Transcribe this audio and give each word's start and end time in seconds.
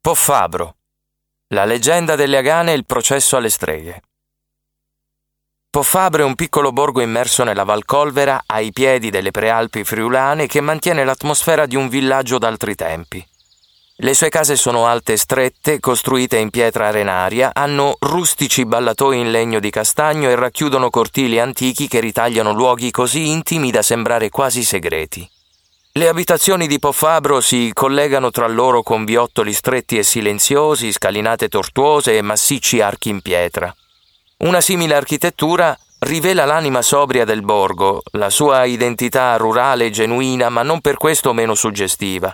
Poffabro. 0.00 0.76
La 1.48 1.64
leggenda 1.64 2.14
delle 2.14 2.38
Agane 2.38 2.72
e 2.72 2.76
il 2.76 2.86
processo 2.86 3.36
alle 3.36 3.50
streghe. 3.50 4.00
Poffabro 5.68 6.22
è 6.22 6.24
un 6.24 6.36
piccolo 6.36 6.70
borgo 6.70 7.00
immerso 7.00 7.42
nella 7.42 7.64
Valcolvera 7.64 8.44
ai 8.46 8.72
piedi 8.72 9.10
delle 9.10 9.32
prealpi 9.32 9.82
friulane 9.82 10.46
che 10.46 10.60
mantiene 10.60 11.04
l'atmosfera 11.04 11.66
di 11.66 11.74
un 11.74 11.88
villaggio 11.88 12.38
d'altri 12.38 12.76
tempi. 12.76 13.26
Le 13.96 14.14
sue 14.14 14.28
case 14.28 14.54
sono 14.54 14.86
alte 14.86 15.14
e 15.14 15.16
strette, 15.16 15.80
costruite 15.80 16.38
in 16.38 16.50
pietra 16.50 16.86
arenaria, 16.86 17.50
hanno 17.52 17.96
rustici 17.98 18.64
ballatoi 18.64 19.18
in 19.18 19.32
legno 19.32 19.58
di 19.58 19.70
castagno 19.70 20.30
e 20.30 20.36
racchiudono 20.36 20.90
cortili 20.90 21.40
antichi 21.40 21.88
che 21.88 21.98
ritagliano 21.98 22.52
luoghi 22.52 22.92
così 22.92 23.28
intimi 23.30 23.72
da 23.72 23.82
sembrare 23.82 24.30
quasi 24.30 24.62
segreti. 24.62 25.28
Le 25.98 26.06
abitazioni 26.06 26.68
di 26.68 26.78
Poffabro 26.78 27.40
si 27.40 27.72
collegano 27.74 28.30
tra 28.30 28.46
loro 28.46 28.84
con 28.84 29.04
viottoli 29.04 29.52
stretti 29.52 29.98
e 29.98 30.04
silenziosi, 30.04 30.92
scalinate 30.92 31.48
tortuose 31.48 32.16
e 32.16 32.22
massicci 32.22 32.80
archi 32.80 33.08
in 33.08 33.20
pietra. 33.20 33.74
Una 34.44 34.60
simile 34.60 34.94
architettura 34.94 35.76
rivela 35.98 36.44
l'anima 36.44 36.82
sobria 36.82 37.24
del 37.24 37.42
borgo, 37.42 38.00
la 38.12 38.30
sua 38.30 38.64
identità 38.64 39.36
rurale 39.38 39.90
genuina, 39.90 40.48
ma 40.50 40.62
non 40.62 40.80
per 40.80 40.98
questo 40.98 41.32
meno 41.32 41.56
suggestiva. 41.56 42.32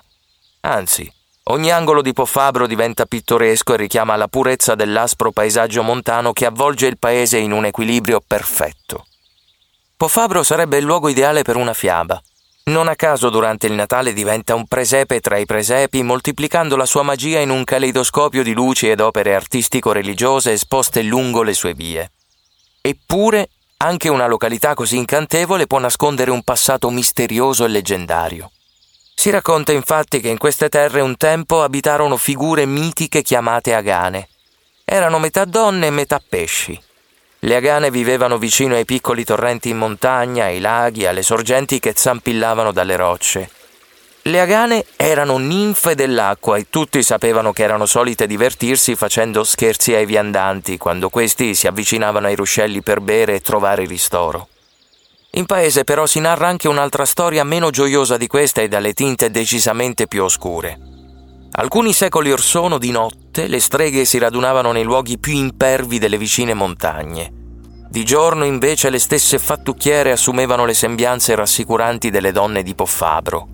Anzi, 0.60 1.10
ogni 1.44 1.72
angolo 1.72 2.02
di 2.02 2.12
Poffabro 2.12 2.66
diventa 2.66 3.06
pittoresco 3.06 3.72
e 3.72 3.78
richiama 3.78 4.14
la 4.16 4.28
purezza 4.28 4.74
dell'aspro 4.74 5.32
paesaggio 5.32 5.82
montano 5.82 6.34
che 6.34 6.44
avvolge 6.44 6.86
il 6.86 6.98
paese 6.98 7.38
in 7.38 7.52
un 7.52 7.64
equilibrio 7.64 8.20
perfetto. 8.20 9.06
Poffabro 9.96 10.42
sarebbe 10.42 10.76
il 10.76 10.84
luogo 10.84 11.08
ideale 11.08 11.40
per 11.40 11.56
una 11.56 11.72
fiaba, 11.72 12.20
non 12.66 12.88
a 12.88 12.96
caso 12.96 13.28
durante 13.28 13.66
il 13.66 13.74
Natale 13.74 14.14
diventa 14.14 14.54
un 14.54 14.66
presepe 14.66 15.20
tra 15.20 15.36
i 15.36 15.44
presepi, 15.44 16.02
moltiplicando 16.02 16.76
la 16.76 16.86
sua 16.86 17.02
magia 17.02 17.40
in 17.40 17.50
un 17.50 17.62
caleidoscopio 17.62 18.42
di 18.42 18.54
luci 18.54 18.88
ed 18.88 19.00
opere 19.00 19.34
artistico-religiose 19.34 20.52
esposte 20.52 21.02
lungo 21.02 21.42
le 21.42 21.52
sue 21.52 21.74
vie. 21.74 22.10
Eppure, 22.80 23.50
anche 23.78 24.08
una 24.08 24.26
località 24.26 24.72
così 24.72 24.96
incantevole 24.96 25.66
può 25.66 25.78
nascondere 25.78 26.30
un 26.30 26.42
passato 26.42 26.88
misterioso 26.88 27.66
e 27.66 27.68
leggendario. 27.68 28.50
Si 29.14 29.28
racconta 29.28 29.72
infatti 29.72 30.20
che 30.20 30.28
in 30.28 30.38
queste 30.38 30.70
terre 30.70 31.02
un 31.02 31.18
tempo 31.18 31.62
abitarono 31.62 32.16
figure 32.16 32.64
mitiche 32.64 33.20
chiamate 33.20 33.74
Agane. 33.74 34.28
Erano 34.84 35.18
metà 35.18 35.44
donne 35.44 35.88
e 35.88 35.90
metà 35.90 36.20
pesci. 36.26 36.80
Le 37.44 37.56
agane 37.56 37.90
vivevano 37.90 38.38
vicino 38.38 38.74
ai 38.74 38.86
piccoli 38.86 39.22
torrenti 39.22 39.68
in 39.68 39.76
montagna, 39.76 40.46
ai 40.46 40.60
laghi, 40.60 41.04
alle 41.04 41.22
sorgenti 41.22 41.78
che 41.78 41.92
zampillavano 41.94 42.72
dalle 42.72 42.96
rocce. 42.96 43.50
Le 44.22 44.40
agane 44.40 44.86
erano 44.96 45.36
ninfe 45.36 45.94
dell'acqua 45.94 46.56
e 46.56 46.68
tutti 46.70 47.02
sapevano 47.02 47.52
che 47.52 47.62
erano 47.62 47.84
solite 47.84 48.26
divertirsi 48.26 48.96
facendo 48.96 49.44
scherzi 49.44 49.92
ai 49.94 50.06
viandanti 50.06 50.78
quando 50.78 51.10
questi 51.10 51.54
si 51.54 51.66
avvicinavano 51.66 52.28
ai 52.28 52.34
ruscelli 52.34 52.80
per 52.80 53.00
bere 53.00 53.34
e 53.34 53.40
trovare 53.40 53.84
ristoro. 53.84 54.48
In 55.32 55.44
paese 55.44 55.84
però 55.84 56.06
si 56.06 56.20
narra 56.20 56.48
anche 56.48 56.68
un'altra 56.68 57.04
storia 57.04 57.44
meno 57.44 57.68
gioiosa 57.68 58.16
di 58.16 58.26
questa 58.26 58.62
e 58.62 58.68
dalle 58.68 58.94
tinte 58.94 59.30
decisamente 59.30 60.06
più 60.06 60.24
oscure. 60.24 60.78
Alcuni 61.56 61.92
secoli 61.92 62.32
or 62.32 62.40
sono, 62.40 62.78
di 62.78 62.90
notte, 62.90 63.23
le 63.36 63.60
streghe 63.60 64.04
si 64.04 64.18
radunavano 64.18 64.72
nei 64.72 64.84
luoghi 64.84 65.18
più 65.18 65.34
impervi 65.34 65.98
delle 65.98 66.16
vicine 66.16 66.54
montagne. 66.54 67.30
Di 67.90 68.04
giorno, 68.04 68.44
invece, 68.44 68.90
le 68.90 68.98
stesse 68.98 69.38
fattucchiere 69.38 70.12
assumevano 70.12 70.64
le 70.64 70.74
sembianze 70.74 71.34
rassicuranti 71.34 72.10
delle 72.10 72.32
donne 72.32 72.62
di 72.62 72.74
Poffabro. 72.74 73.48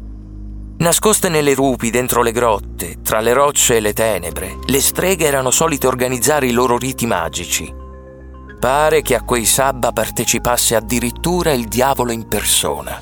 Nascoste 0.79 1.29
nelle 1.29 1.55
rupi, 1.55 1.91
dentro 1.91 2.23
le 2.23 2.33
grotte, 2.33 2.97
tra 3.03 3.21
le 3.21 3.33
rocce 3.33 3.77
e 3.77 3.81
le 3.81 3.93
tenebre, 3.93 4.59
le 4.67 4.81
streghe 4.81 5.27
erano 5.27 5.51
solite 5.51 5.87
organizzare 5.87 6.47
i 6.47 6.53
loro 6.53 6.79
riti 6.79 7.07
magici. 7.07 7.71
Pare 8.59 9.03
che 9.03 9.15
a 9.15 9.23
quei 9.23 9.45
sabba 9.45 9.93
partecipasse 9.93 10.77
addirittura 10.77 11.53
il 11.53 11.67
diavolo 11.67 12.13
in 12.13 12.29
persona. 12.29 12.99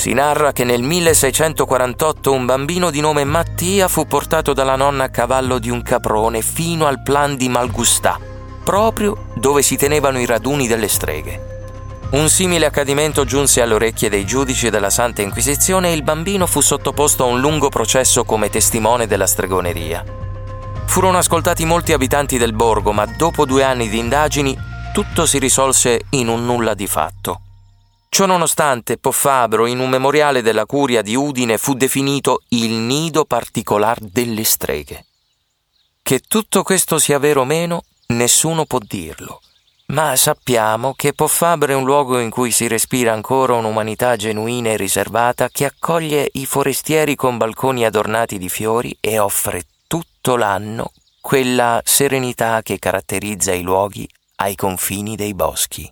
Si 0.00 0.14
narra 0.14 0.52
che 0.52 0.64
nel 0.64 0.80
1648 0.80 2.32
un 2.32 2.46
bambino 2.46 2.90
di 2.90 3.00
nome 3.00 3.24
Mattia 3.24 3.86
fu 3.86 4.06
portato 4.06 4.54
dalla 4.54 4.74
nonna 4.74 5.04
a 5.04 5.08
cavallo 5.10 5.58
di 5.58 5.68
un 5.68 5.82
caprone 5.82 6.40
fino 6.40 6.86
al 6.86 7.02
plan 7.02 7.36
di 7.36 7.50
Malgustà, 7.50 8.18
proprio 8.64 9.26
dove 9.34 9.60
si 9.60 9.76
tenevano 9.76 10.18
i 10.18 10.24
raduni 10.24 10.66
delle 10.66 10.88
streghe. 10.88 11.98
Un 12.12 12.30
simile 12.30 12.64
accadimento 12.64 13.26
giunse 13.26 13.60
alle 13.60 13.74
orecchie 13.74 14.08
dei 14.08 14.24
giudici 14.24 14.70
della 14.70 14.88
Santa 14.88 15.20
Inquisizione 15.20 15.90
e 15.90 15.92
il 15.92 16.02
bambino 16.02 16.46
fu 16.46 16.62
sottoposto 16.62 17.24
a 17.24 17.26
un 17.26 17.38
lungo 17.38 17.68
processo 17.68 18.24
come 18.24 18.48
testimone 18.48 19.06
della 19.06 19.26
stregoneria. 19.26 20.02
Furono 20.86 21.18
ascoltati 21.18 21.66
molti 21.66 21.92
abitanti 21.92 22.38
del 22.38 22.54
borgo, 22.54 22.92
ma 22.92 23.04
dopo 23.04 23.44
due 23.44 23.64
anni 23.64 23.90
di 23.90 23.98
indagini 23.98 24.56
tutto 24.94 25.26
si 25.26 25.38
risolse 25.38 26.06
in 26.12 26.28
un 26.28 26.46
nulla 26.46 26.72
di 26.72 26.86
fatto. 26.86 27.40
Ciononostante, 28.10 28.98
Poffabro, 28.98 29.66
in 29.66 29.78
un 29.78 29.88
memoriale 29.88 30.42
della 30.42 30.66
curia 30.66 31.00
di 31.00 31.14
Udine, 31.14 31.58
fu 31.58 31.74
definito 31.74 32.42
il 32.48 32.72
nido 32.72 33.24
particolar 33.24 34.00
delle 34.00 34.42
streghe. 34.42 35.06
Che 36.02 36.18
tutto 36.26 36.64
questo 36.64 36.98
sia 36.98 37.20
vero 37.20 37.42
o 37.42 37.44
meno, 37.44 37.84
nessuno 38.08 38.64
può 38.64 38.80
dirlo, 38.82 39.40
ma 39.86 40.16
sappiamo 40.16 40.92
che 40.94 41.12
Poffabro 41.12 41.70
è 41.72 41.76
un 41.76 41.84
luogo 41.84 42.18
in 42.18 42.30
cui 42.30 42.50
si 42.50 42.66
respira 42.66 43.12
ancora 43.12 43.54
un'umanità 43.54 44.16
genuina 44.16 44.70
e 44.70 44.76
riservata 44.76 45.48
che 45.48 45.64
accoglie 45.64 46.28
i 46.32 46.46
forestieri 46.46 47.14
con 47.14 47.36
balconi 47.36 47.84
adornati 47.84 48.38
di 48.38 48.48
fiori 48.48 48.94
e 48.98 49.20
offre 49.20 49.62
tutto 49.86 50.34
l'anno 50.34 50.92
quella 51.20 51.80
serenità 51.84 52.60
che 52.62 52.80
caratterizza 52.80 53.52
i 53.52 53.62
luoghi 53.62 54.08
ai 54.36 54.56
confini 54.56 55.14
dei 55.14 55.32
boschi. 55.32 55.90